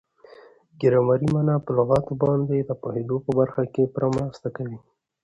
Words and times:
ګرامري 0.81 1.27
مانا 1.33 1.55
په 1.65 1.71
لغاتو 1.77 2.11
باندي 2.21 2.59
د 2.63 2.71
پوهېدو 2.81 3.15
په 3.25 3.31
برخه 3.39 3.61
کښي 3.73 3.83
پوره 3.93 4.07
مرسته 4.17 4.47
کوي. 4.55 4.77